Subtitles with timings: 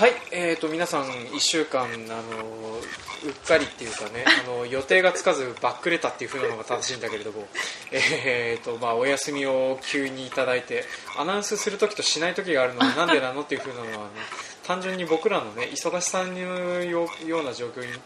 [0.00, 7.46] はい、えー、と皆さん1週間あのうっかりっていうかね あの予定がつかずバックレたっていう風なのが正しいんだけれども、
[7.92, 10.86] えーとまあ、お休みを急にいただいて
[11.18, 14.10] アナウンスするときとしないときがあるのはなんでなのっていう風なのはあの
[14.66, 18.00] 単純に僕らのね忙しさのよような状況に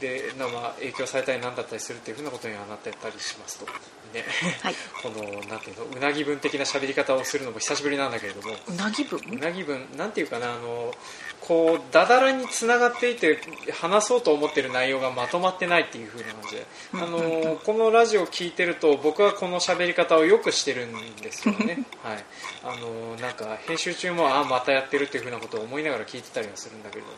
[0.00, 3.66] でなまあ影響されたりなんだったりするっていう風なことにはなってたりしますと、
[4.16, 4.24] ね。
[4.62, 4.74] はい。
[5.02, 8.56] このなんていうのうなぎ分的な喋り方をするのも久しぶりなんだけれども。
[8.68, 10.94] うなぎ分うなぎ分なんていうかなあの
[11.40, 13.38] こうだだらにつながっていて
[13.72, 21.84] 話そうと思ってる内容がまとまってないっていう風な感じで、あのこのラジオを聞いてると僕はこの喋り方をよくしてるんですよね。
[22.02, 22.24] はい。
[22.64, 27.16] あのなんか編集中もあまたやってるっていう風なことを思いながら聞いてたりはするんだけれども。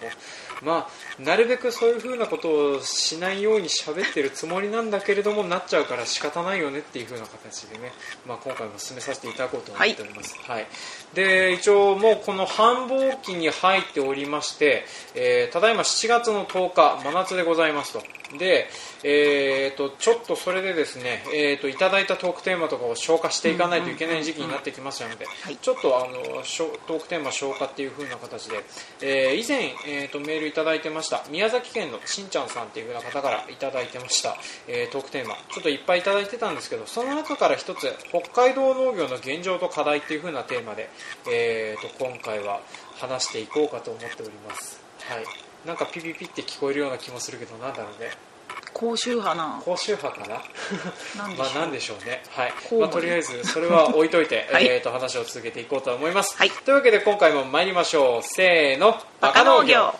[0.62, 7.92] まあなるべくそういう風なことをしないように喋ってるつもりなんだけれどもなっちゃうから仕方ないよねっていう風な形でね、
[8.26, 10.66] まあ、今回も進めさせていただこうと思っております、はい。
[11.14, 18.02] で一応もうこの繁忙期に入っておりまして、えーただいま7月の10日真夏でございますと
[18.36, 18.68] で、
[19.04, 25.56] えー、とちょっとそれでですね、えー、といただいたトークテーマとかを消化していかないといけない時期になってきましたので、はい。
[25.56, 26.22] ちょっとあの
[26.86, 28.56] トークテーマ消化っていう風な形で、
[29.00, 35.34] えー以前、えー、とメールいただいてました宮崎県のしんちゃんさんっていう風な方からいただいてました、えートークテーマ。
[35.50, 40.90] ちょっといっぱいいただいてたんですけどその中から一つ北海道農業の現状と課題っていう風なテーマで、
[41.30, 42.60] えー、と今回は
[42.96, 44.80] 話していこうかと思っております。
[45.08, 48.08] はいなんかピピピって聞こえるような気もするけどなんだろうね。
[48.72, 49.60] 高周波な。
[49.62, 50.36] 高周波かな？
[51.36, 52.22] まあなんでしょうね。
[52.30, 52.52] はい。
[52.80, 54.66] まあ、とりあえずそれは置いといて、 はい。
[54.66, 56.50] えー、と話を続けていこうと思います、はい。
[56.50, 58.22] というわけで今回も参りましょう。
[58.22, 58.98] せーの。
[59.20, 59.94] バカ農業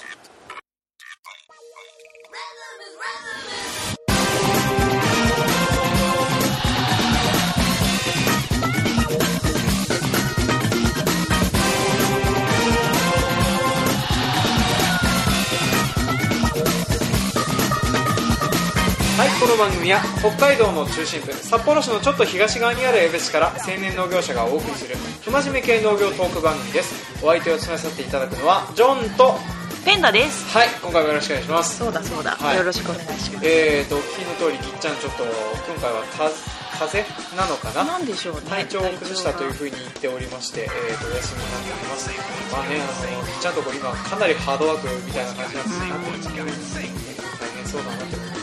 [19.49, 24.95] の番組は北海道の中心部札幌市のちょっと東側にある江別市から青年農業者がお送りする
[25.25, 27.25] 不真面目系農業トーク番組です。
[27.25, 29.41] お相手を務めさせていただくのはジョンと
[29.89, 30.45] ペンダです。
[30.53, 31.79] はい今回もよろしくお願いします。
[31.79, 32.03] そうだ。
[32.05, 32.57] そうだ、はい。
[32.61, 33.47] よろしくお願いします。
[33.49, 36.29] えーとお聞きの通りぎっちゃんちょっと今回はた
[36.85, 37.85] 風邪なのかな？
[37.97, 38.53] なんでしょうね。
[38.53, 42.13] 体調を崩したというふううに言っておりまして、えー、とお休みになっております。
[42.53, 46.85] まあねあのぎっちゃんとこ今かなりハードワークみたいな感じなんですなってる時期なんですね
[47.41, 48.38] 大変そうだなって、えー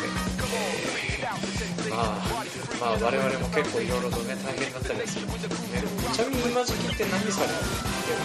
[1.96, 2.36] まあ
[2.80, 5.84] まあ我々も結構いろいろとね大変だったりはするんでね
[6.14, 7.62] ちなみに今時期って何されてま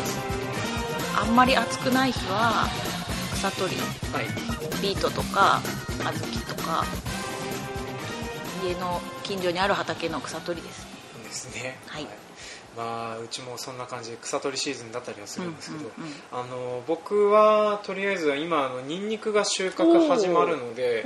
[0.06, 0.18] す
[1.20, 2.68] あんまり暑くない日は
[3.34, 3.80] 草取り。
[4.12, 4.26] はい。
[4.82, 5.60] ビートとか
[5.98, 6.14] 小豆
[6.46, 6.84] とか
[8.64, 10.86] 家の近所にある畑の草取りです
[11.24, 11.78] ですね。
[11.86, 12.06] はい
[12.76, 15.90] まあうちもそんな感じで草取りシーズンだったりはするんですけど、
[16.32, 21.04] あの僕はとりあえずは今あのニンニクが収穫始まるので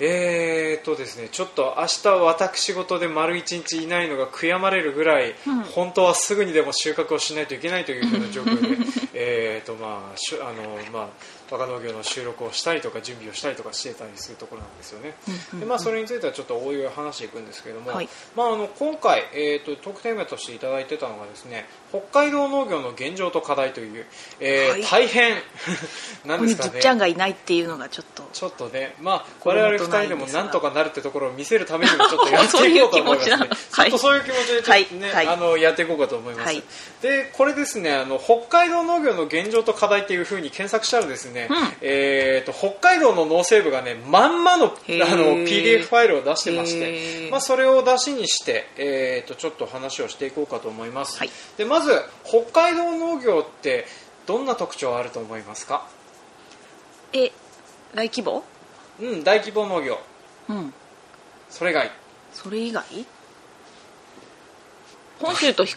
[0.00, 5.62] えーとですねちょっと明日私事で丸一日いないのが悔やまれるぐらい、うん。
[5.62, 8.76] 本当はすぐにでも収穫をしないといけないというふうな状況で
[9.14, 11.08] えーとまあしゅあのまあ
[11.52, 15.14] バカ農業の収録をしたりとか準備をしたりとかしてたりするところなんですよね、
[15.52, 18.08] うんでまあ、それについてはちょっとおいおい話していくんですけれども、はい。
[18.34, 24.06] まあ、あの今回、えー、と特典名としていただいてたのがですね北海道農業の現状と課題という、
[24.40, 24.82] えーはい。
[24.82, 25.36] 大変
[26.24, 26.70] なんですかね。
[26.72, 28.22] ぎっちゃんがいないっていうのがちょっと。
[28.32, 33.36] ちょっとね、まあ、我々二人でもなんとかなるってところを見せるためにもちょっとやっていこうと思いますね。
[33.42, 35.26] そういう気持ちょっとそういう気持ちでちょっとね、はい。
[35.26, 35.34] はい。
[35.34, 36.46] あのやっていこうかと思います。
[36.46, 36.62] はい。
[37.02, 41.56] で、これですね、あの北海道農業の現状と課題っていう風に検索したらですね、うん。
[41.80, 44.76] えっ、と北海道の農政部がね、まんまのあの
[45.44, 47.30] PDF ファイルを出してましへて、ー。
[47.30, 51.18] まあそれを出しにして、えっ、とちょっと話をしていこうかと思います。
[51.18, 51.30] はい。
[51.56, 51.90] で、まず
[52.24, 53.86] 北海道農業って
[54.26, 55.86] どんな特徴あると思いますか？
[57.12, 57.30] え
[57.94, 58.42] 大規模？
[59.00, 59.98] うん、大規模農業。
[60.48, 60.74] うん。
[61.50, 61.90] それ以外。
[62.32, 62.84] それ以外？
[65.20, 65.76] 本州と比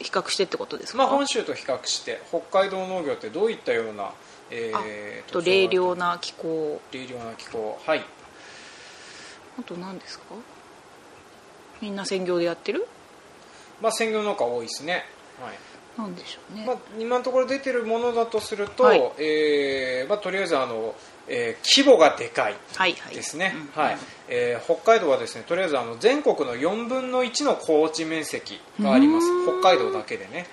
[0.00, 4.12] 較してってことですか、まあ、本州と比較して北海道農業ってどういったような、
[4.50, 6.80] えあーと冷涼な気候。
[6.92, 7.78] 冷涼な気候。
[7.86, 8.04] はい。
[9.58, 10.24] あと何ですか？
[11.80, 12.86] みんな専業でやってる？
[13.80, 15.04] まあ専業農家多いですね、
[15.42, 15.58] はい。
[15.98, 19.00] なんでしょうね、まあ、今のところ出てるものだとすると、はい。
[19.18, 20.94] えーまあ、とりあえずあの、
[21.28, 22.54] えー規模がでかい
[23.14, 23.54] ですね、
[24.64, 29.26] 北海道はですねとりあえずあの全国の4分の1の高地面積があります。
[29.44, 30.46] 北海道だけでね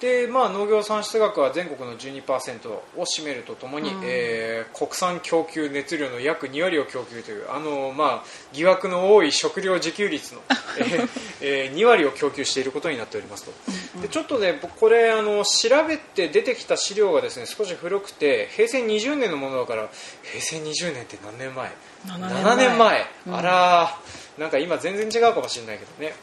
[0.00, 4.00] でまあ、農業産出額は全国の12%を占めるとともに、うん。
[4.04, 10.40] えー国産供給熱量の約2割を供給というあの、まあ、疑惑の多い食料自給率の、
[10.78, 11.08] えー
[11.40, 13.52] えー2割を供給していることになっておりますと、
[14.00, 19.88] でちょっとね僕これあの調べて出てきた資料がですね少し古くて平成20年のものだから
[20.22, 21.70] 平成20年って何年前
[22.06, 23.36] ？7 7年前、うん。
[23.36, 24.20] あらー。
[24.40, 26.14] なんか今全然違うかもしれないけどね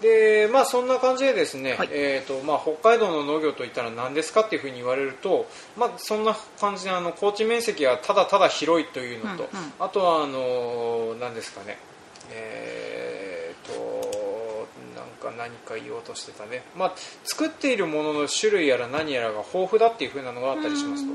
[0.00, 1.88] でまあそんな感じでですね、はい。
[1.90, 5.46] えーとまあ、北海道の農業といったら何ですかっていうふうに言われると、
[5.76, 9.72] まあ、そんな感じであの高地面積がただただ広いというのと、うんうん。
[9.80, 11.78] あとはあの何ですかね
[12.30, 16.92] えーとなんか何か言おうとしてたね、まあ、
[17.24, 21.12] 作っているものの種類やら何やらが豊富だっていうふうなのがあったりしますと。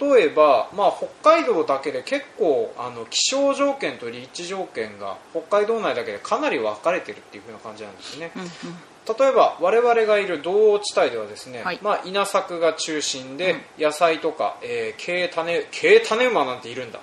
[0.00, 0.92] 例えば、まあ、
[1.22, 8.30] 北海道だけで結構あの気象条件と立地条件が北海道内だけでかなり分かれてるっていう風な感じなんですね。
[8.36, 8.48] うんうん。
[9.18, 11.78] 例えば我々がいる道央地帯ではですね、はい。
[11.82, 17.00] まあ、稲作が中心で野菜とか、えー、軽種軽種馬なんているんだ。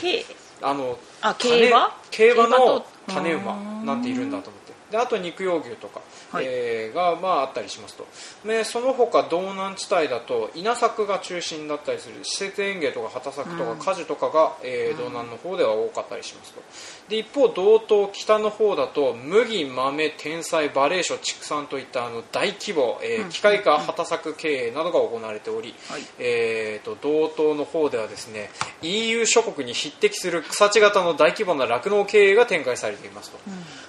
[0.00, 0.24] け
[0.62, 3.54] あのあ競馬競馬の種馬
[3.84, 4.63] なんているんだと思って
[4.94, 6.00] であと肉用牛とか、
[6.30, 6.44] はい。
[6.46, 8.06] えーが、まあ、あったりしますと。
[8.46, 13.78] でその他道南地帯だと稲作が中心だったりする施設園芸とか畑作とかうん。
[13.80, 16.62] 果樹とかが、えー道南の方では多かったりしますと。
[17.08, 23.28] で一方道東北の方だと麦豆天菜馬鈴薯畜産といったあの大規模、えーうん。
[23.30, 26.02] 機械化畑作経営などが行われており、はい。
[26.20, 28.50] えー、と道東の方ではですね
[28.82, 33.38] EU 諸国に匹敵する草地型の大規模な酪農経営が展開されていますと、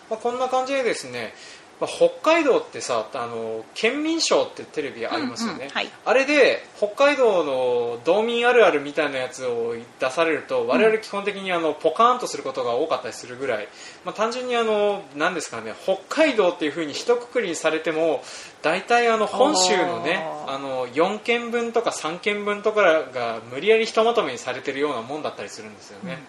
[0.10, 1.34] まあ、こんな感じでですね、
[1.80, 5.90] まあ、北海道ってさあの県民賞ってテレビありますよね、うんうんはい。
[6.06, 13.68] あれで北海道の道民あるあるみたいなやつを出されると我々基本的にあのポカーンとすることが多かったりするぐらい、
[14.06, 18.22] まあ、単純にあの何ですかね北海道っていうふうに一括りにされても
[18.62, 26.20] 大体あの本州のねあの4県分とか3県分とかが無理やりひとまとめにされてるようなもんだったりするんですよね。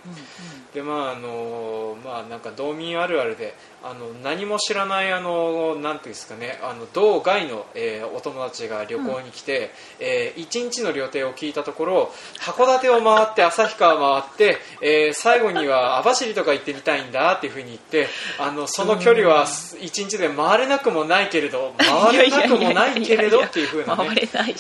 [0.75, 9.71] でまああのまあなんか道民あるあるであの何も知らないあのなんていうんですかねあの道外の、えーお友達が旅行に来て、
[10.01, 18.09] え1日の旅程を聞いたところ函館を回って旭川回って、えー最後には網走とか行ってみたいんだっていうふうに言って
[18.39, 24.55] あのその距離は1日で回れなくもないけれど回れなくもないけれどっていうふうなね回れない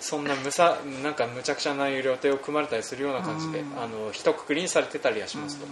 [0.00, 3.80] そんなむさなんかむちゃくちゃな予定を組まれたりするような感じで、うん。
[3.80, 5.66] あの一括りにされてたりはしますと、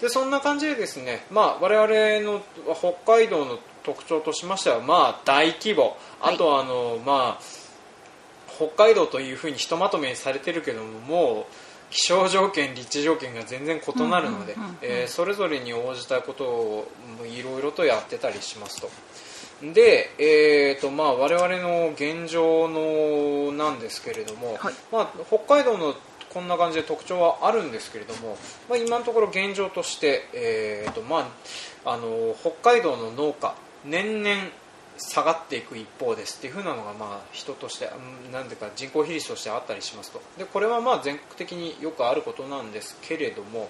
[0.00, 2.42] でそんな感じでですね、まあ、我々の
[2.74, 5.96] 北海道の特徴としましては、まあ、大規模。
[6.20, 7.42] あとはあの、まあ、
[8.56, 11.44] 北海道というふうにひとまとめにされてるけどももう
[11.90, 14.44] 気象条件、立地条件が全然異なるの
[14.80, 16.92] でそれぞれに応じたことを
[17.24, 18.90] いろいろとやってたりしますと。
[19.62, 25.94] で、えーとまあ、我々の現状のなんですけれども、はいまあ、北海道の
[26.32, 28.36] こんな感じで特徴はあるんですけれども、
[28.68, 31.30] まあ、今のところ現状として、えーとま
[31.86, 33.54] あ、あの北海道の農家
[33.86, 34.36] 年々
[34.98, 37.90] 下がっていく一方ですっていう風なのがまあ人として
[38.26, 40.20] うんなんでか人口比率としてあったりしますと。
[40.38, 43.68] でこれはまあ全国的によくあることなんですけれども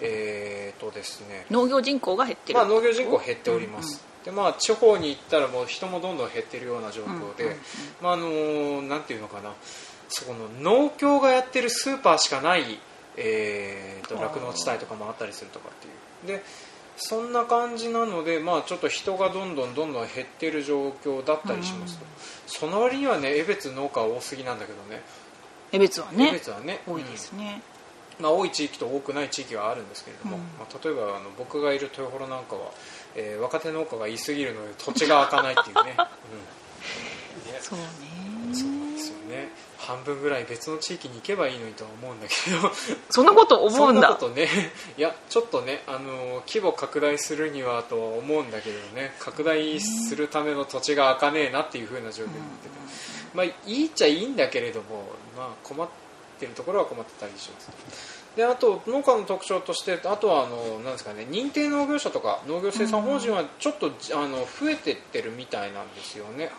[0.00, 1.46] えーとですね。
[1.50, 2.58] 農業人口が減ってる。
[2.58, 7.60] まあ、農業人口減っております、でまあ、地方に行ったらもう人もどんどん減ってるような状況で、うんうんうん
[8.02, 9.52] まああのなんていうのかな。
[10.10, 12.80] そこの農協がやってるスーパーしかない
[13.16, 16.38] えーとあー酪農地帯とかもあったりするとかっていう。
[16.38, 16.44] で
[16.98, 22.04] そんな感じなので、まあ、ちょっと人がどんどんどんどん減ってる状況だったりしますと、
[22.46, 25.02] その割にはね江別農家は多すぎなんだけどね。
[25.72, 26.80] 江別は江ね別はね。
[26.86, 27.62] 多いですね、
[28.20, 30.42] まあ、多い地域と多くない地域はあるんですけれども、うん。
[30.58, 32.72] まあ、例えばあの僕がいる豊幌なんかは、
[33.14, 35.96] えー若手農家が言い過ぎるので土地が開かないっていうね,
[37.46, 37.84] うん、ねそうね。
[38.54, 39.48] そうなんですよね
[39.88, 42.70] 半分ぐらい別の地域に行けばいいのにとは思うんだけど。
[43.08, 43.78] そんなこと思うんだ。
[43.80, 44.46] そんなことね。
[44.98, 49.14] いやちょっとねあの規模拡大するにはとは思うんだけどね。
[49.18, 52.74] 拡大するための土地が開かねえなっていう風な状況になってて、
[53.32, 55.04] まあいいっちゃいいんだけれども、
[55.34, 55.88] まあ、困っ
[56.38, 57.70] てるところは困ってたりします。
[58.36, 66.52] であと農家の特徴としてあとはあのなんですかね認定農業者とか農業生産法人はちょっとあの増えてってるみたいなんですよね、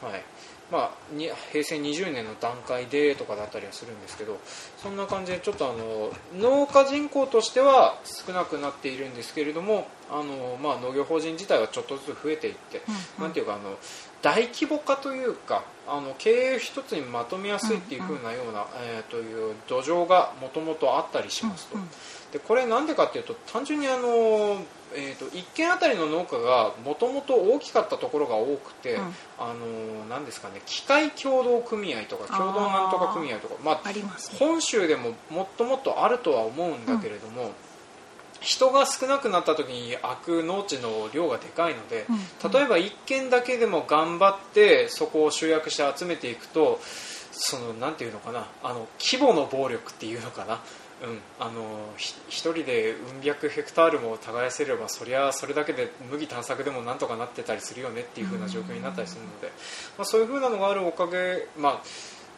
[0.00, 0.22] はい
[0.70, 4.38] まあ、に平成20年の段階でとかだったりはするんですけど
[4.76, 12.82] そんな感じでちょっとあの農家人口としては少なくなっているんですけれどもあの、まあ、農業法人自体はちょっとずつ増えていって、
[13.18, 13.78] うんなんていうかあの
[14.20, 21.78] 大規模化というかあの経営一つにまとめやすいっていう風なような、えーという土壌がもともとあったりしますと。
[22.32, 24.60] でこれなんでかっていうと単純にあの、
[24.94, 29.14] えー、と1軒あたりの農家がもともと大きかったところが多くて、うん。
[29.38, 34.38] あのなんですかね機械協同組合とか共同なんとか組合とかまあありますね。
[34.38, 37.52] 本州でももっともっとあるとは思うんだけれども、
[38.40, 42.50] 人が少なくなった時に空く農地の量がでかいので、うん。
[42.50, 46.80] 例えば1軒だけでも頑張ってそこを集約して集めていくと
[47.32, 50.60] そのなんていうのかなあの規模の暴力っていうのかな、
[51.02, 52.18] うん、あの一
[52.52, 59.48] 人でうん百ヘクタールも耕せればそりゃそれだけで麦探索でもなんとかなってたりするよねっていう風な状況になったりするので、
[59.96, 61.82] まあ、そういう風なのがあるおかげ、まあ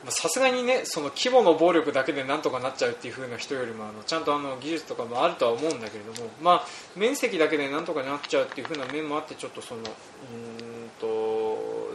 [0.09, 9.87] さすがにねその規模の暴力だけでなんとかなっちゃうっていう風な人よりもあのちゃんとあの技術とかもあるとは思うんだけれども、まあ、面積だけでなんとかなっちゃうっていう風な面もあってちょっとそのうん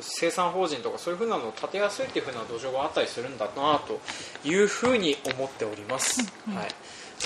[0.01, 3.99] 生産法人とかそういう風なのを立てやすいっていう風な土壌があったりするんだなと
[4.47, 6.21] いう風に思っております。
[6.47, 6.67] はい。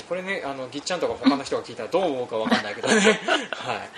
[0.07, 2.93] これねあのぎっちゃんとか他の人が聞いたらどう思うかわかんないけどね、
[3.51, 3.89] はい、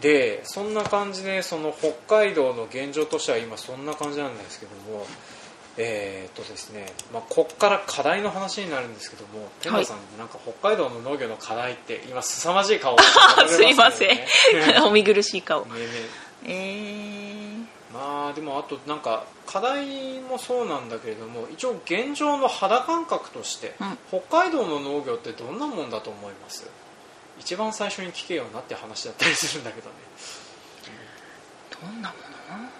[0.00, 5.06] でそんな感じでその北海道の現状としては今そんな感じなんですけども
[5.78, 14.18] えーっとですねまあ、こっから課題の話になるんですけども天童さん、なんか北海道の農業の課題って今凄まじい顔をされ すいません。
[14.86, 15.66] お見苦しい顔。
[15.66, 15.72] ね
[16.44, 16.85] え
[18.26, 24.20] まあでもあとなんか課題もそうなんだけれども一応現状の肌感覚として、うん。
[24.20, 26.68] 北海道の農業ってどんなもんだと思います？
[27.38, 29.94] 一番最初に聞けよなって話だったりするんだけどね。
[31.80, 32.14] どんなも
[32.50, 32.62] の？
[32.64, 32.70] ね。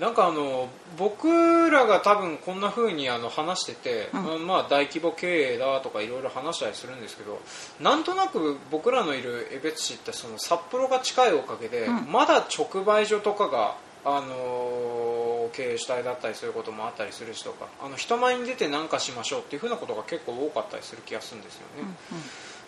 [0.00, 4.46] なんかあの僕らが多分こんな風にあの話してて、うん。
[4.46, 7.42] まあ大規模経営だとかいろいろ話したりするんですけど
[7.78, 12.10] なんとなく僕らのいる江別市ってその札幌が近いおかげで、うん。
[12.10, 13.76] まだ直売所とかが
[14.08, 21.88] あの経営主体だったりすることもあったりするしとかあの人前に出て何かしましょうっていう風なことが結構多かったりする気がするんですよね。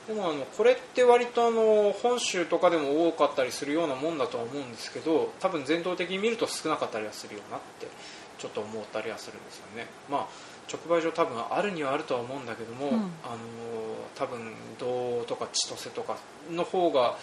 [0.09, 7.87] でもあのこれって割とあの本州とかでも多かったりするようなもんだとは思うんですけど多分全体的に見ると少なかったりはするよなって
[8.38, 9.87] ちょっと思ったりはするんですよね。
[10.11, 10.26] まあ
[10.68, 13.38] 直売所多分あるにはあるとは思うんだけども、うんあの
[14.16, 16.16] 多分道とか千歳とか
[16.50, 17.16] の方が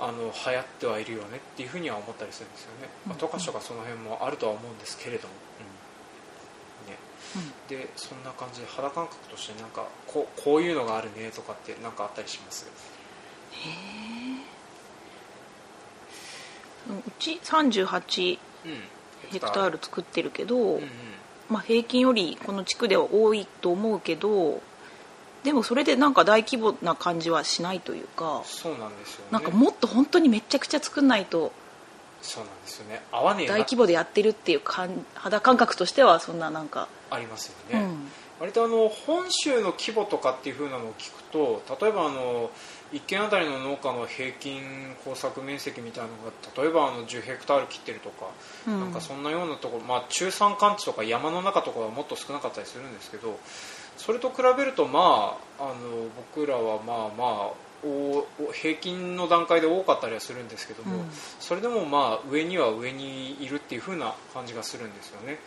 [0.00, 2.88] あの流行ってはいるよねっていうふうには思ったりするんですよね。
[3.06, 5.34] まあ、うん十勝とかその辺もあるとは思うんですけれども。
[6.86, 6.92] うん。
[6.92, 6.98] ね。
[7.36, 12.66] うんでそんな感じで肌感覚としてなんかこうこういうのがあるねとかってなんかあったりします？
[16.88, 16.98] うん。
[16.98, 18.82] うち38うん。
[19.30, 20.88] ヘクタール作ってるけど、うんうん。
[21.50, 24.62] まあ、平均よりこの地区では多いと思うけど
[25.48, 29.28] でもそれでなんか大規模な感じはしないというかそうなんですよね。
[29.30, 31.52] なんかもっと本当にめちゃくちゃ作んないと
[32.20, 33.00] そうなんですよね。
[33.10, 33.54] 合わねえな。
[33.54, 38.08] 大規模でやってるっていう感肌感覚としてはそんななんか、ありますよね、うん。
[38.40, 42.50] 割とあの本州の規模とかっていう風なのを聞くと例えばあの
[42.92, 44.60] 1軒あたりの農家の平均
[45.02, 48.26] 耕作面積みたいなのが例えばあの10ヘクタール切ってるとか、
[48.66, 48.80] うん。
[48.80, 53.38] なんかそんなようなところ、まあ、中山間地とか山の中とかはもっと少なかったりするんですけど
[53.98, 55.74] それと比べるとまああの
[56.34, 57.52] 僕らはまあまあ
[57.84, 61.10] おお平均の段階で多かったりはするんですけども、うん。
[61.38, 65.38] それでもまあ上には上にいるっていう風な感じがするんですよね。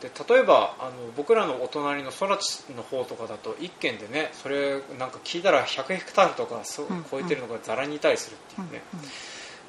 [0.00, 9.00] で例えばあの僕らのお隣の空知の方とかだと1軒でねそれなんか聞いたら100ヘクタールとかそううん超えてるのがざらにいたりするっていうね、うん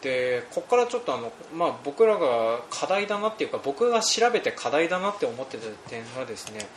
[0.02, 6.68] でここからちょっとあの、まあ、僕らが課題だなっていうか僕が調べて課題だなって思ってた点はですね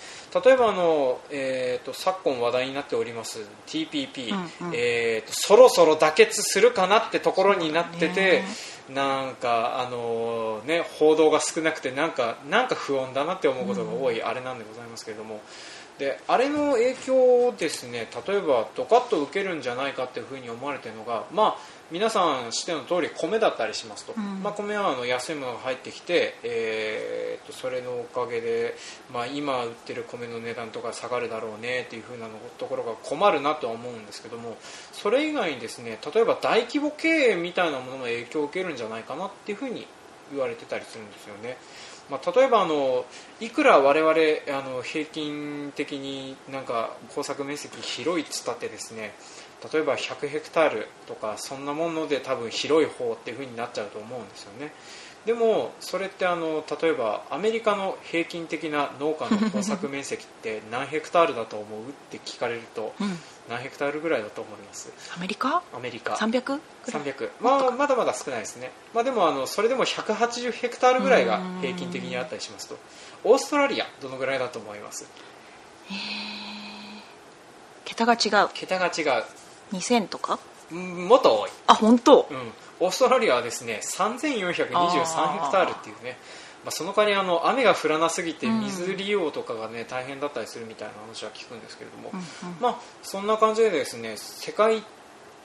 [0.44, 4.74] 例えばあの、えー、と昨今話題になっております TPP、うんうん。
[4.74, 8.44] えーとそろそろ妥結するかなってところになってて、ね。
[8.94, 15.40] なんかあの、ね、報道が少なくてなんかなんか不穏だなって思うことが多いあれなんでございますけれども。
[15.98, 17.14] であれの影響
[17.48, 21.58] をですね例えばドカッと受けるんじゃないかっていうふうに思われているのが、まあ、
[21.90, 28.76] 皆さん知っての通り米だったりしますと、うんまあ、米はあの安いものが入ってきて、えー、とそれのおかげで、
[29.12, 34.56] まあ、今売ってる米の値段とか下がるだろうねっていうふうなのところが困るなとは思うんですけども
[34.92, 39.86] それ以外にですね例えば大規模経営みたいなものも影響を受けるんじゃないかなっていうふうに
[40.30, 41.56] 言われてたりするんですよね。
[42.08, 43.04] まあ、例えばあの
[43.40, 49.14] いくら我々あの平均的になんか耕作面積広いっつったってですね
[49.72, 54.72] 例えば100ヘクタールとかそんなもので多分広い方っていう風になっちゃうと思うんですよね。
[55.26, 63.18] でもそれってあの例えばアメリカの平均的な農家の耕作面積って何ヘクタールだと思うって聞かれるとうん。
[63.50, 64.90] 何ヘクタールぐらいだと思います？
[65.14, 65.62] アメリカ？
[65.74, 66.14] アメリカ。
[66.14, 66.42] 300?
[66.42, 72.78] ぐらい？300、まあ、まだまだ少ないですね、まあ、でもあのそれでも180ヘクタールぐらいが平均的にあったりしますと。
[73.24, 75.06] オーストラリアどのぐらいだと思います？
[77.84, 78.48] 桁が違う。
[78.54, 79.24] 桁が違う
[79.72, 80.38] 2000とか？
[80.72, 82.28] うんもっと多い、あ本当？
[82.30, 86.16] うん、オーストラリアはですね3423ヘクタールっていうね。
[86.62, 88.60] まあ、その代わりあの雨が降らなすぎてうん。
[88.64, 92.56] 水利用とかがね大変だったりするみたいな話は聞くんですけれども、うんうん。
[92.60, 94.82] まあそんな感じでですね世界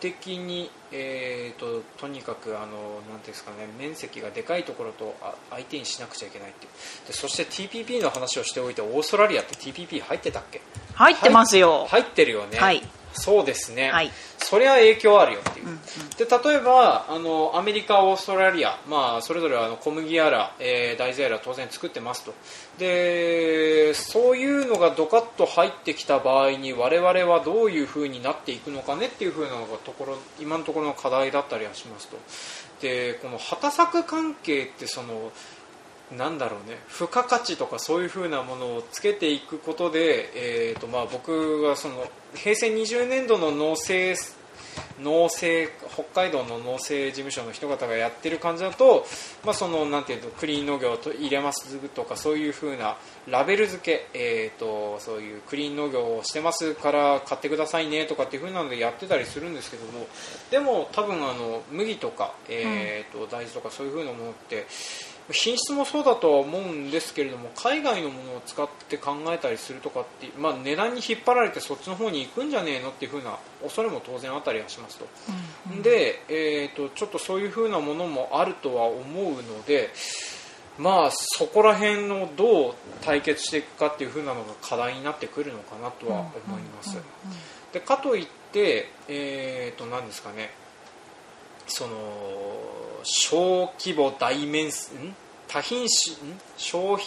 [0.02, 6.68] 的に、えー、ととにかくあのなんていうんですかね面積がでかいところとあ相手にしなくちゃいけないって
[7.08, 10.60] でそして TPP の話をしておいてオーストラリアって TPP 入ってたっけ？
[10.96, 11.88] 入ってますよ。
[11.90, 12.84] 入ってるよね、はい
[13.16, 14.12] そうですね、はい。
[14.38, 15.80] そりゃ影響あるよっていう、うんうん。
[15.80, 22.34] で例えばあのアメリカ、オーストラリア、まあ、それぞれあの小麦やら、えー大豆やら当然作ってますと。
[22.78, 32.18] でそういうのがドカッと入ってきた場合に我々はどういうふうになっていくのかねっていうふうなのがところ今のところの課題だったりはしますと。
[32.82, 35.32] でこの畑作関係ってその
[36.12, 36.78] なんだろうね。
[36.88, 44.20] 付加価値とかそういうふうなものをつけていくことで、えーとまあ、僕がその平成20年度の農政
[45.00, 49.06] 農政北海道の農政事務所の人方がやってる感じだと、
[49.44, 52.98] まあ、そのなんていうのクリーン農業と入れますとかそういうふうな
[53.28, 60.08] ラベル付け、えー、とそういうクリーン農業をしてますから買ってくださいねとかっていうふうなのでやってたりするんですけども
[60.52, 64.66] でも多分あの麦とか、えーと大豆とかそういうふうなものって
[65.32, 75.08] 品質もそうだとは思うんですけれども海外のものを使って考えたりするとかって、まあ、値段に引っ張られてそっちの方に行くんじゃねえのっていうふうな恐れも当然あったりはしますと。
[75.30, 79.92] うんうんで、えー、とちょっとそういうふうなものもあるとは思うので、
[80.78, 86.98] まあ、そこら辺のどう対決していくかっていうふうなのが課題になってくるのかなとは思います。
[87.74, 90.52] でかといって、えー、と何ですかね
[91.68, 91.94] その
[93.04, 95.16] 小規模大面積ん？
[95.48, 96.16] 多品種？
[96.16, 96.40] ん？
[96.58, 97.06] 消費？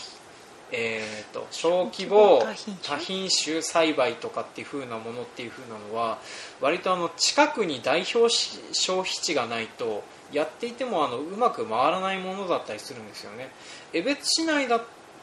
[0.71, 6.19] えー、と小規模小規模多品種栽培とかっていう風なものっていう風なのは
[6.61, 13.51] 割とあの近くに代表し消費地がないとやっていてもあのうまく回らないものだったりするんですよね。
[13.95, 14.83] 江別市内だ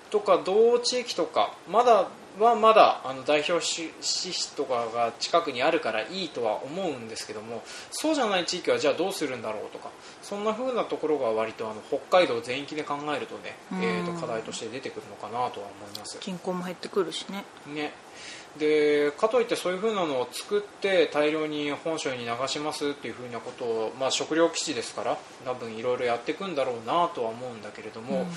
[0.10, 2.08] とか同地域とかまだ
[2.39, 9.89] はまだあの代表市市とかが近くにあるからいいとは思うんですけどもそうじゃない地域はじゃあどうするんだろうとか
[10.22, 13.84] そんな風なところが割とあの北海道全域で考えるとね、うん。
[13.84, 16.17] えー、と課題として出てくるのかなとは思います。
[16.19, 17.43] 人口も減ってくるしね。
[17.67, 17.93] ね。
[18.58, 28.28] でかといってそういう風なのを作って大量に本州に流しますっていう風なことを、まあ、食糧基地ですから多分いろいろやっていくんだろうなとは思うんだけれども、うん。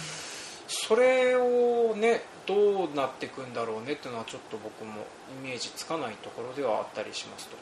[0.66, 5.06] それをねどうなっていくんだろうねっていうのはちょっと僕も
[5.44, 7.56] イメージつかないところではあったりしますと。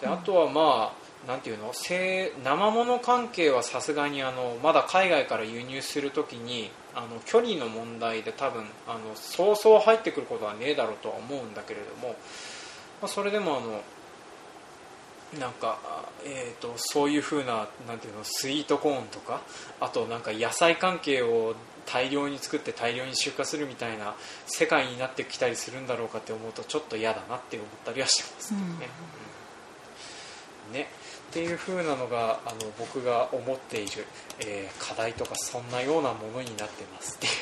[0.00, 0.92] であとはま
[1.26, 1.72] あなんていうの？
[1.72, 12.16] 生生物関係はさすがにあのまだ海外から輸入するときにあの距離の問題で多分あのそうそう入ってくることはねえだろうとは思うんだけれども、
[13.02, 13.80] まあ、それでもあの
[15.38, 15.78] なんか、
[16.24, 19.42] えー、とそういう風ななんていうのスイートコーンとか
[19.80, 21.54] あとなんか野菜関係を
[21.90, 24.14] 大量に作って大量に出荷するみたいな
[24.46, 28.88] 世界になってきたりするんだろうかって思うとちょっと嫌だなって思ったりはしてますけどね。
[30.68, 30.74] うん。
[30.74, 30.88] ね。
[31.30, 34.06] っていう風なのがあの僕が思っている、
[34.40, 37.38] えー課題とかそんなようなものになってますっていうね。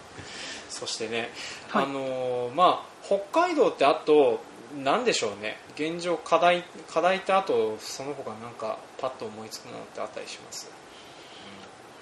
[0.70, 1.30] そしてね、
[1.68, 1.84] はい。
[1.84, 4.40] あのーまあ、北海道ってあと
[4.76, 5.58] なんでしょうね。
[5.74, 10.70] 現状課題課題ってあとその他なんかパッと思いつくものってあったりします、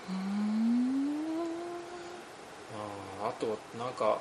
[0.09, 0.36] あー
[3.29, 4.19] あとなんか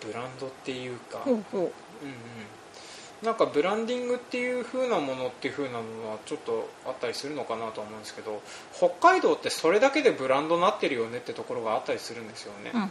[0.00, 1.60] ブブランドっていうか、ほうほう。
[1.60, 5.78] うんうん、なんかブランディングっていう風なものっていう風なの
[6.10, 8.40] はちょっとあったりするのかなとは思うんですけど
[8.76, 12.80] 北海道ってそれだけでブランドになってるよねってところがあったりするんですよね、うん。
[12.80, 12.90] うんうん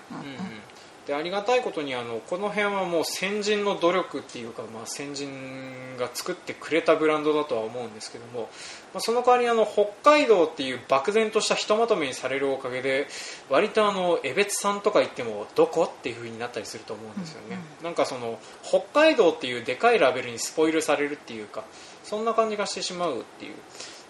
[1.07, 8.49] でありがたいことにあのこの辺はもう先人の努力っていうか、まあ、先人が作ってくれたブランドだとは思うんですけども、
[8.93, 13.07] まあ、その代わりあの北海道っていう漠然としたひとまとめにされるおかげで
[13.49, 17.85] 割とあの江別さんとか言ってもどこっていう風になったりすると思うんですよね、うん。
[17.85, 21.63] なんかその北海道っていうでかいラベルにスポイルされるっていうか
[22.03, 23.53] そんな感じがしてしまうっていう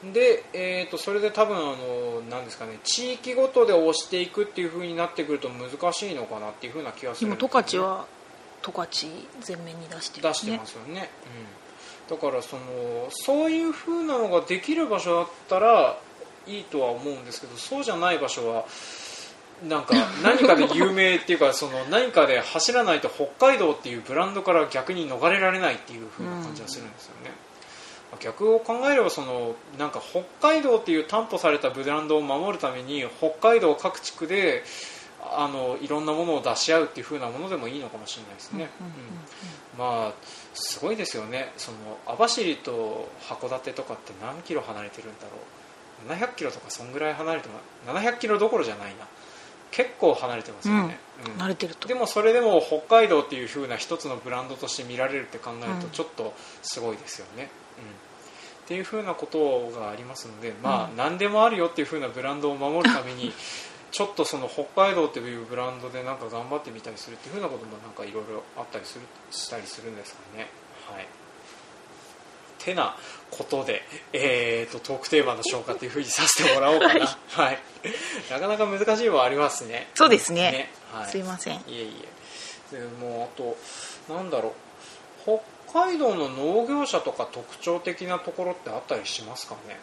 [0.03, 7.51] で、えー、とそれで多分あのなんですかね地域ごとで押していくっていう風になってくると難しいのかなっていう風な気がするんですよね。
[7.51, 8.05] 今十勝は
[8.61, 9.07] 十勝
[9.41, 11.09] 全面に出してる出してますよね、
[12.09, 12.63] うん、だからその
[13.09, 15.97] そういう風なのができる場所だったら
[16.47, 18.65] いいとは思うんですけどそうじゃない場所は
[19.67, 27.31] なんか何かで有名っていうか その何かで走らないと北海道っていうブランドから逆に逃れられないっていう風な感じがするんですよね、
[28.19, 34.63] 逆を考えればそのなんか北海道っていう担保されたブランドを守るために北海道各地区で
[35.21, 38.69] ああのいろんなものを出し合うっていう風なものでもいいのかもしれないですね、
[39.77, 40.13] まあ
[40.53, 41.51] すごいですよね。
[41.57, 45.29] その網走と函館とかって何キロ離れてるんだろ
[46.07, 46.11] う。
[46.13, 47.55] 700キロとかそんぐらい離れても
[47.93, 49.07] 700キロどころじゃないな。
[49.71, 51.41] 結構離れてますよね、うん。
[51.41, 51.87] 慣れてると。
[51.87, 55.91] でもそれでも北海道っていう風な一つのブランドとして見られるって考えるとうん。
[55.91, 63.33] ちょっとすごいですよね、うんっていう風なことがありますので、まあうん何でもあるよっていう風なブランドを守るために
[63.91, 70.49] ちょっとその北海道っていうブランドでなんか頑張ってみたりするっていう風なこともなんかいろいろあったりするしたりするんですかね。
[70.91, 71.07] はい。
[72.59, 72.97] てな
[73.31, 77.59] ことで、えー、とトークテーマの消化という風にさせてもらおうかな、 はい、
[78.29, 79.89] なかなか難しいもんありますね。
[79.95, 80.69] そうですね。
[80.91, 81.59] はい、すいません。
[81.59, 81.93] いえい
[82.73, 82.77] え。
[82.77, 89.79] でもうあとなんだろう北海道の農業者とか特徴的なところってあったりしますかね？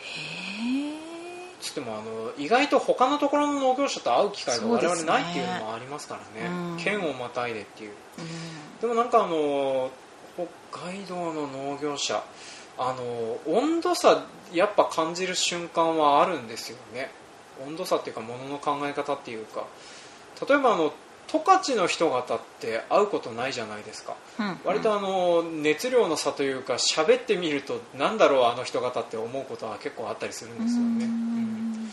[0.00, 1.12] へえ
[1.60, 6.48] つってもあの意外と他のところの農業者と会う機会が我々ないっていうのもありますからね。
[6.48, 6.76] うん。
[6.76, 7.92] 県をまたいでっていう。
[8.18, 8.80] うん。
[8.80, 9.90] でもなんかあの
[10.70, 12.24] 北海道の農業者
[12.78, 17.12] あの温度差やっぱ感じる瞬間はあるんですよね。
[17.64, 19.64] 温度差っていうか物の考え方っていうか。
[20.48, 20.92] 例えばあの
[21.32, 24.14] 十勝の人方って会うことないじゃないですか。
[24.38, 24.58] うん。
[24.64, 31.90] 割とあの熱量の差というか喋ってみるとなんだろうあの人方って思うことは結構あったりするんですよね、うん。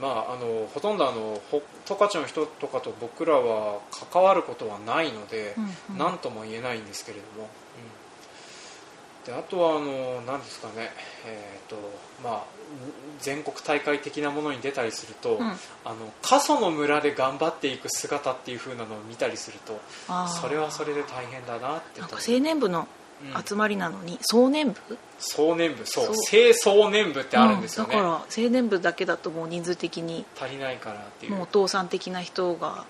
[0.00, 5.98] まあ、あのほとんどあのほ十勝の人とかと僕らは関わることはないのでうんうん。
[5.98, 7.48] 何とも言えないんですけれども、
[9.26, 10.90] うん、であとはあの何ですかね、
[11.26, 11.76] えーと
[12.24, 12.44] まあ、
[13.20, 15.46] 全国大会的なものに出たりすると、うん。
[15.46, 15.50] あ
[15.86, 19.80] の過疎の村で頑張っていく姿っていう風なのを見たりすると
[20.28, 22.86] それはそれで大変だなってなんか青年部の
[23.34, 23.44] うん。
[23.44, 24.98] 集まりなのに壮年部？
[25.18, 26.04] 総年部そう。
[26.06, 26.14] そう。
[26.30, 28.02] 清総年部ってあるんですよね、うん。
[28.04, 31.32] だから青年部だけだともう人数的に足りないからっていう。
[31.32, 32.84] もうお父さん的な人が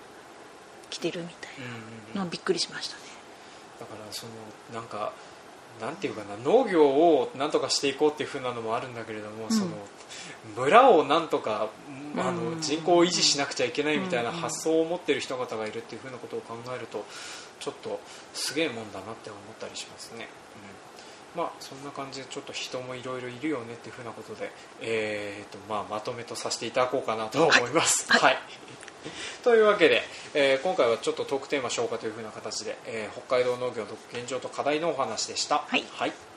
[0.91, 1.81] 来てるみたいうんうんうん。
[2.19, 3.01] なのびっくりしましたね。
[3.79, 5.13] だからそのなんか
[5.79, 9.51] なんていうかな農業をなんとかしていこうっていう風なのもあるんだけれども、うん。
[9.51, 9.71] その
[10.55, 11.69] 村をなんとか
[12.17, 17.05] あのうん人口を維持しなくちゃいけないみたいなうん発想を持ってる人方がいるっていう風なことを考えると
[17.59, 17.99] ちょっと
[18.33, 20.27] すげえもんだなって思ったりしますね。
[21.35, 21.41] うん。
[21.41, 28.11] まあ、そんな感じでちょっと人もいろいろいるよねっていう風なことで、えーとまあ、まとめとさせていただこうかなと思います。
[28.11, 28.21] はい。
[28.21, 28.41] はい
[29.43, 35.63] というわけで、えー今回はちょっとトークテーマ消化という風な形で、えー北海道農業の現状と課題のお話でした。
[35.67, 36.28] はいはい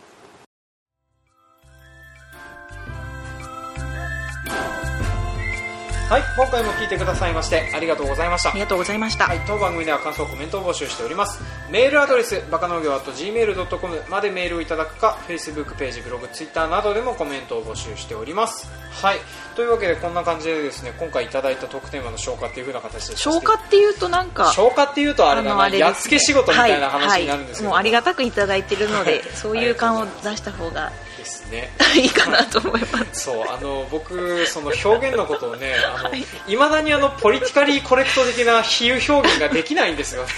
[6.13, 8.51] はい、今回も聞いてくださいましてありがとうございました。
[8.51, 8.61] あり。
[8.61, 11.43] がとうございました、はい、当番組では感想コメントを募集しております。
[11.71, 18.69] メールアドレスバカ農業 .gmail.com までメールをいただくか Facebook ページブログ Twitter などでもコメントを募集しております。
[18.91, 19.21] はい
[19.57, 25.79] というわけでこんな感じでですね今回いただいたトークテーマの消化っていう風な形で消化っていうとなんか消化っていうとあれだな、ね。
[25.79, 27.73] やっつけ仕事みたいな話になるんですけど、はい。
[27.73, 27.73] はい。
[27.73, 29.23] もうありがたくいただいてるので、はい。
[29.33, 31.71] そういう感を出した方がですね。
[31.97, 33.25] いいかなと思います。
[33.25, 36.25] そうあの僕その表現のことをねあの、はい。
[36.49, 40.29] いまだにあのポリティカリーコレクト的な比喩表現ができないんですよね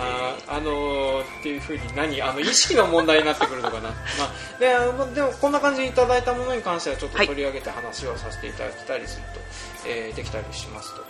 [0.00, 9.40] ああのーっていうふうに何あの意識の問題になってくるのかな、 まあ、であのでもこんな感じでいただいたものに関してはちょっとはい取り上げて話をさせていただきたりすると、
[9.86, 11.04] えーできたりしますと。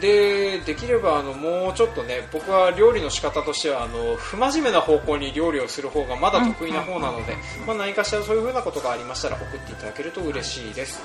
[0.00, 11.00] でできればあのもうちょっとね僕は料理の仕方としてはあの不真面目な方向に料理をする方がまだ得意な方なので、まあ、何かしらそういうふうなことがありましたら送っていただけると嬉しいです。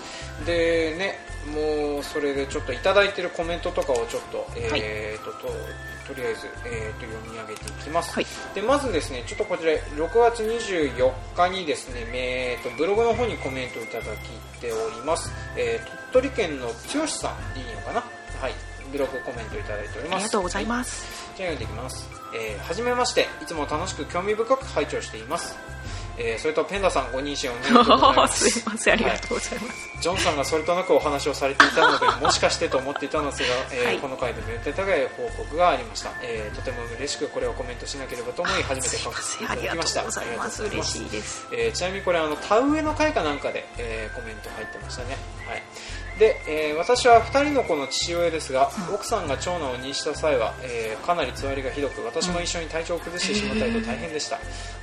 [0.45, 1.19] でね
[1.53, 5.47] もうそれでちょっといただいてるコメントとかをちょっと,、えーとと
[6.07, 8.25] とりあえず、えー、と読み上げていきます、はい。
[8.55, 14.29] でまずですねちょっとこちら6月24日にですね、えー、とブログの方にコメントをいただき
[14.61, 17.99] ております、えー鳥取県の剛さんでいいのかな？
[18.39, 18.53] はい。
[18.93, 20.15] ブログコメントいただいております。
[20.15, 23.27] ありがとうございす、ます、じゃあ読んでいきます、えーはじめまして。
[23.43, 25.57] いつも楽しく興味深く拝聴しています、
[26.17, 28.49] えーそれとペンダさんご認識おめでとうございます。
[28.49, 33.97] すいませんありがとうございます、ジョンさんがそれとなくお話をされていたのでもしかしてと思っていたのですが、えーはい。
[33.99, 40.01] この回でめでたい報告がありました、えーとても嬉しくこれをコメントしなければと思い初めて書かせていただきました。
[40.01, 40.91] ありがとうございます。
[40.91, 41.47] しいです。
[41.51, 45.63] えーちなみにこれあの田植えの会かなんかで、えーコメント入ってましたね、はい。
[46.19, 54.39] でえー私は2人の子の父親ですが、奥さんが長男を妊した際は、えーかなりつわりがひどく私も一緒に体調を崩してしまったりと大変でした、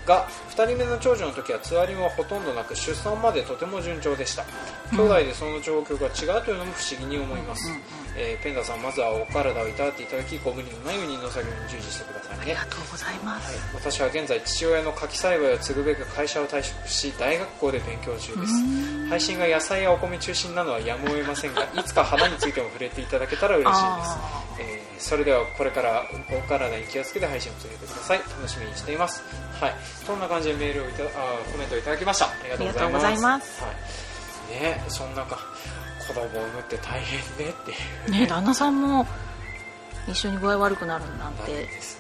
[0.07, 4.45] が2人目の長女の時はつわりもほとんどなく出産までとても順調でした。
[4.93, 7.81] 兄弟でその状況が違うというのも不思議に思います、うんうん。
[8.17, 12.43] えーペンダさんまずはお体をいたわっていただきご無理のないように農作業に従事してくださいね。
[12.43, 13.43] ありがとうございまはい。
[13.43, 19.09] す、、私は現在父親の柿栽培を継ぐべく会社を退職し大学校で勉強中です。
[19.09, 23.83] 配信が野菜やお米中心なのはやむを得ませんが いつか花についても触れていただけたら嬉しいです。
[23.83, 28.19] あ、えーそれではこれからお体に気をつけて配信を続けてください。
[28.19, 29.23] 楽しみにしています
[29.65, 29.75] はい。
[30.05, 31.07] そんな感じでメールをいたあ
[31.51, 32.27] コメントをいただきました。
[32.27, 33.63] ありがとうございます。
[33.63, 33.71] は
[34.51, 35.39] い、ねそんなか
[36.07, 37.75] 子供を産むって大変ねってい
[38.09, 38.11] う。
[38.11, 39.07] ね旦那さんも
[40.07, 41.69] 一緒に具合悪くなるなんてね。
[41.81, 41.99] す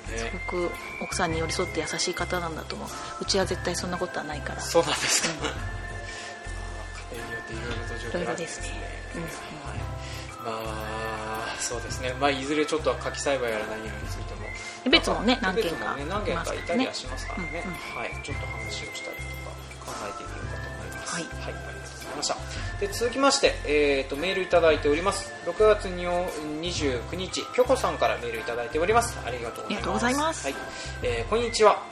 [0.50, 2.88] ごく奥さんに寄り添って優しい方なんだと思う。
[3.22, 4.60] うちは絶対そんなことはないから。
[4.60, 8.68] そうなんですか、あー家庭によっていろいろと状況があるんですね。
[9.14, 9.22] うん。
[9.22, 9.78] うんはい、
[10.44, 10.52] ま
[11.50, 14.23] あそうですね、まあ、いずれちょっと柿栽培やら何やらについ
[15.04, 17.62] てもね何件かね、何件かいたりはしますからね。
[17.64, 21.14] うんうんはい、ちょっと話をしたりとか考えてみようかと思います。
[21.14, 21.24] はい。
[21.24, 22.36] ありがとうございました。
[22.80, 25.32] で続きまして、えー、とメールいただいております。
[25.46, 26.26] 6月にお
[26.60, 29.18] 29日ぴょこさんからメールいただいております。
[29.24, 29.70] ありがとうございます。
[29.70, 30.46] ありがとうございます。
[30.46, 30.54] はい。
[31.02, 31.82] えーこんにちは。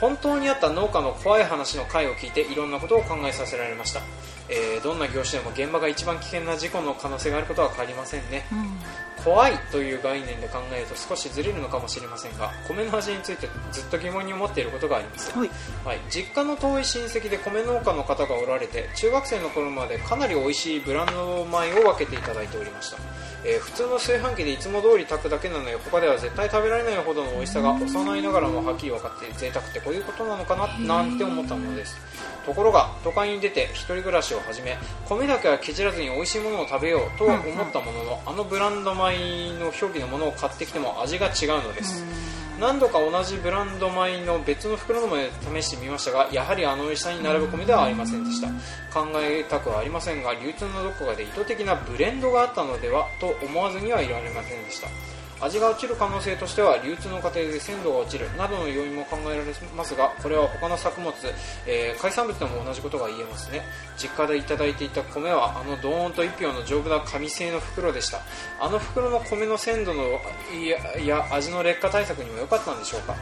[0.00, 4.00] 本当にあった農家の怖い話の回を聞いていろんなことを考えさせられました、
[4.48, 8.46] えーどんな業種でも現場が一番危険な事故の可能性があることは変わりませんね。
[8.50, 8.78] うん
[9.24, 15.50] 怖いという概念で考えると少しずれるのかもしれませんが米の味についてずっと疑問に思っていることがあります、はい。
[15.84, 22.98] はい、実家の遠い親戚で米農家の方がおられて中学生の頃までかなり美味しいブランド米を分けていただいておりました、
[23.44, 31.96] えー普通の炊飯器でいつも通り炊くだけなので他では絶対食べられないほどの美味しさが幼いながらもはっきり分かって贅沢ってこういうことなのかななんて思ったものです
[32.46, 42.04] ところが都会に出て一人暮らしを始め米だけはケチらずに美味しいものを食べようとは思ったものの、あのブランド米の表記のものを買ってきても味が違うのです、
[42.58, 45.30] 何度か同じブランド米の別の袋のもので
[45.62, 48.48] 試してみましたがやはりあの美味しさに並ぶ米ではありませんでした。
[48.90, 54.88] 考えたくはありませんが流通のどこかで意図的なブレンドがあったのではと思わずにはいられませんでした
[55.40, 59.44] 味が落ちる可能性としては流通の過程で鮮度が落ちるなどの要因も考えられ
[59.76, 61.12] ますがこれは他の作物、
[61.66, 63.62] えー海産物でも同じことが言えますね。
[63.96, 68.20] 実家でいただいていた米はあのドーンと1票の丈夫な紙製の袋でした。
[68.58, 70.20] あの袋の米の鮮度の
[70.52, 73.14] いやいや味の劣化対策にも良かったんでしょうか。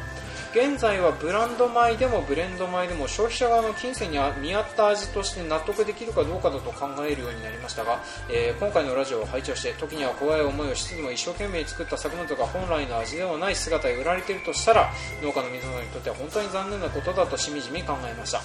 [0.59, 14.91] 現在はブランド米でもブレンド米でも消費者側の金銭に見合った味として納得できるかどうかだと考えるようになりましたが、えー今回のラジオを拝聴して時には怖い思いをしつつも一生懸命作った作物が本来の味ではない姿で売られているとしたら
[15.23, 18.41] 農家の皆さんにとっては本当に残念なことだとしみじみ考えました、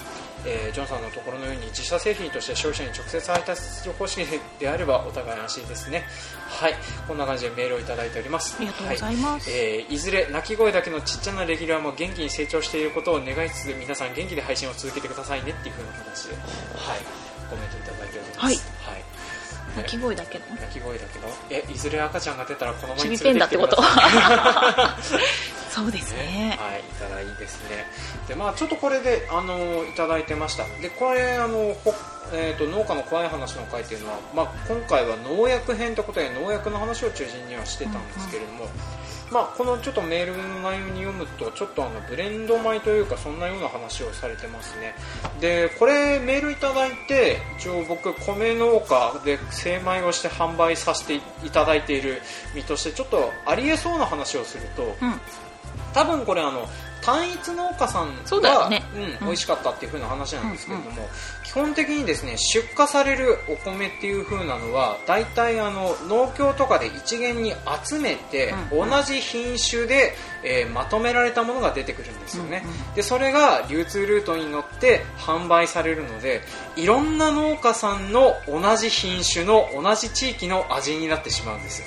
[0.45, 4.23] えージョンさんのところのように自社製品として消費者に直接配達する方式
[4.59, 6.03] であればお互い安心ですね。
[6.47, 6.75] はい。
[7.07, 8.55] こんな感じでメールをいただいております。
[8.57, 9.49] ありがとうございます。
[9.49, 9.59] はい。
[9.59, 16.99] えーいずれ鳴き声だけのちっちゃなレギュラーも元気に成長していることを願いつつ皆さん元気で配信を続けてくださいねっていう風な形で、はい、
[17.49, 18.39] コメントいただいております。
[18.39, 19.03] はいはい
[19.75, 25.73] 鳴き声だけの鳴き声だけど、え、いずれ赤ちゃんが出たらこの前ちびに連れてきてください。
[25.73, 27.87] そうですねはい、いただいいですね。
[28.27, 30.65] で、まあちょっとこれで、あの、いただいてました。
[30.79, 31.95] で、これ、あの、ほ
[32.31, 38.67] えー、と農家の怖い話の回っていうのは、まあ、今回は農薬編ということで農薬の話を中心にはしてたんですけれども、
[39.33, 44.93] まあ、このちょっとメールの内容に読むとちょっとあのブレンド米というかそんなような話をされてますね。
[45.41, 52.21] でこれメールいただいて一応僕米農家で精米をして販売させていただいている
[52.53, 55.19] 身としてちょっとありえそうな話をすると、うん。
[55.93, 56.67] 多分これあの
[57.01, 58.83] 単一農家さんそうね。
[58.95, 59.17] うんうん。
[59.21, 61.07] 美味しかったっていう風な話なんですけれども、
[61.53, 67.53] 基本的にですね出荷されるお米っていう風なのは大体あの農協とかで一元に
[67.85, 68.89] 集めて、うん。
[68.89, 72.63] 同じ品種で、えーまとめられたものが出てくるんですよね、
[72.95, 76.41] でそれが流通ルートに乗って販売されるので
[76.75, 81.83] いろんな農家さんの同じ品種の同じ地域の味になってしまうんです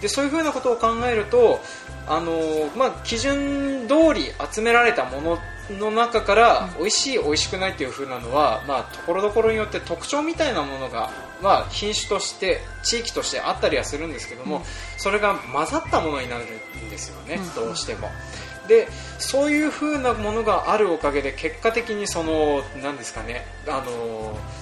[0.00, 1.60] でそういうふうなことを考えると、
[2.06, 5.38] あのーまあ、基準通り集められたもの
[5.78, 11.10] の中から美味しい、美味しくないっていう風なのは、まあ、ところどころによって特徴みたいなものが、
[11.42, 14.62] まあ、品種として地域としてあったりはするんですけども、うん
[14.96, 17.54] それが混ざったものになるんですよね、うん。
[17.54, 18.10] どうしても。
[18.68, 18.86] で
[19.18, 24.60] そういう風なものがあるおかげで結果的にそのなんですかねあのー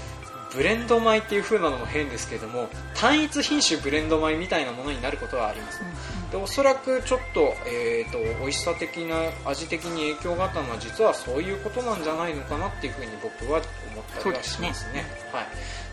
[0.53, 5.83] ブレンド米っていう風なのも変ですけども単一品種ブレンド米みたいなものになることはあります、
[6.31, 13.61] でおそらくちょっと,、えー、と美味しさ的な味的に影響があったのは実はそういうことなんじゃないのかなっていう風に僕は
[13.93, 15.07] 思ったりはしますね。
[15.33, 15.47] はい。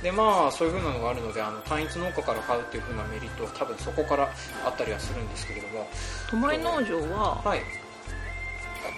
[0.04, 4.30] でまあそういう風なのがあるのであの単一農家から買うっていう風なメリットは多分そこから
[4.66, 5.88] あったりはするんですけれども。
[6.30, 7.62] ともれ農場ははい。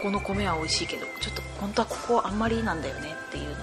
[0.01, 3.55] この米は美味しいけどちょっと本当はここあんまりなんだよねっていうの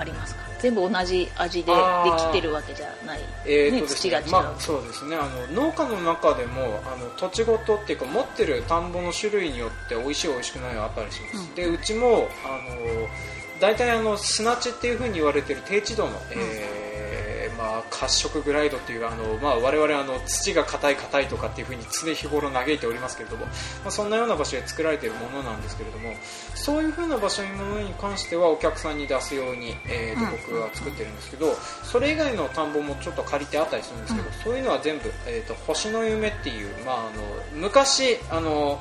[0.00, 0.40] ありますか？
[0.60, 1.78] 全部同じ味でで
[2.18, 3.82] きてるわけじゃない、えーね。
[3.86, 5.16] 土が違う、まあ、そうですね。
[5.16, 11.54] あの農家の中でもあの土地ごとっていうか持ってる田んぼの種類によって美味しい美味しくないはあったりします、うん。
[11.54, 13.08] でうちもあの
[13.60, 16.79] 大体あの砂地っていう風に言われてる低地度の、えー
[17.60, 23.52] まあ、褐色グライドっていうあの、まあ、我々あの土が硬い硬いとかっていう風に常日頃嘆いておりますけれども、ま
[23.88, 26.14] あ、そんなような場所で作られているものなんですけれども
[26.54, 30.30] そういう風な場所にものに関してはお客さんに出すように、えーとうん。
[30.40, 34.34] 僕は作ってるんですけどそれ以外の田んぼもちょっと借りてあったりするんですけど、うん。
[34.34, 38.80] そういうのは全部、えー、と星の夢っていう、まあ、あの昔あの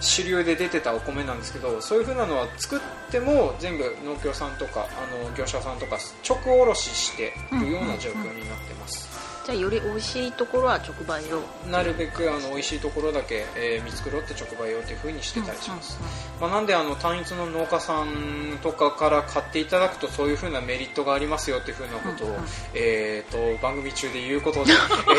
[0.00, 2.80] 主流で出てたお米なんですけどそういう風なのは作っ
[3.10, 9.08] ても全部農協さんとかあの業者さんとか直卸ししてるような状況になってます、
[9.48, 11.40] じゃあより美味しいところは直売を。
[11.70, 15.98] なるべくあの美味しいところだけ、えー見繕って直売用という風にしてたりします、
[16.38, 22.42] まあ、なんであの単一の農家さんとかから買っていただくとそういう風なメリットがありますよっていう風なことを、うんうん。
[22.74, 24.72] えー、と番組中で言うことで、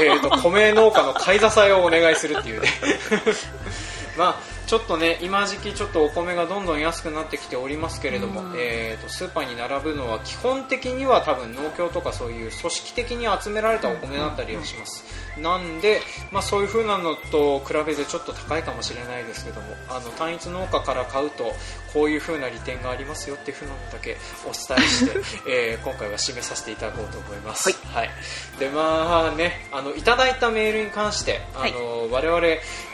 [0.05, 2.67] えー、と米農家の買い支えをお願いするっていうね。
[4.15, 8.53] まあちょっとね今時期ちょっとお米がどんどん安くなってきておりますけれども、うん。
[8.55, 15.03] えー、とスーパーに並ぶのは基本的には多分農協とかそういう組織的に集められたお米だったりはします、
[15.41, 16.01] なんで、
[16.31, 21.51] まあ、そういう風なのと比べてちょっと高いかもしれないですけどもあの単一農家から買うと
[21.93, 28.09] こういう風な利点がありますよっていう風なのだけお伝えして、 えー今回は締めさせていただこうと思います、はい。
[28.59, 32.41] でまあねあのいただいたメールに関してあの、我々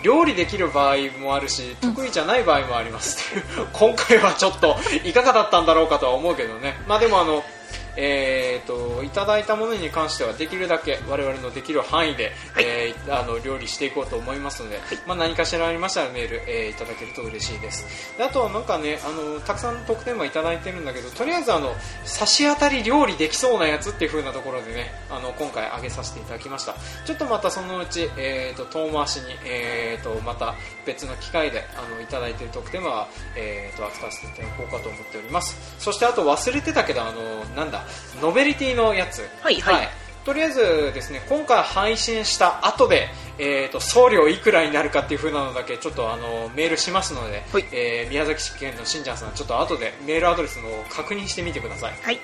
[0.03, 3.17] 料理できる場合もあるし得意じゃない場合もあります。
[3.31, 6.75] っていう、今回はちょっといかがだったんだろうかとは思うけどね。
[6.87, 7.43] まあでもあの
[7.97, 18.17] えー、といただいたものに関してはできるだけ我々のできる範囲で、えーあの料理していこうと思いますので、まあ、何かしらありましたらメール、えーいただけると嬉しいです。
[18.17, 26.75] であとはなんかねあのたくさん特典はいただいてるんだけどとりあえずあの差し当たり料理できそうなやつっていう風なところでねあの今回あげさせていただきました。
[27.05, 30.55] ちょっとまたそのうち、えー、と遠回しに、えー、とまた
[30.85, 35.75] 別の機会であのいただいている特典は、えー、と扱わせていただこうかと思っております。
[35.79, 37.84] そしてあと忘れてたけどあのなんだ
[38.21, 39.27] ノベリティのやつ。
[39.41, 39.89] はいはい。
[40.25, 47.65] とりあえずですね今回配信した後で、えー、と送料いくらになるかっていう風なのだけちょっとあのメールしますので、はい。
[47.71, 51.93] えー宮崎県のしんちゃんさんちょっと後でメールアドレスの確認してみてください。
[52.03, 52.19] はい。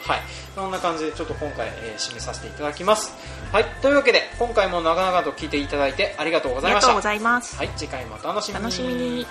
[0.55, 3.13] そんな感じでちょっと今回、えー締めさせていただきます。
[3.51, 3.65] はい。
[3.83, 7.69] というわけで今回も長々と聞いていただいてありがとうごありがとうございましたはい。
[7.77, 8.63] 次回もお楽しみに。
[8.63, 9.27] 楽しみに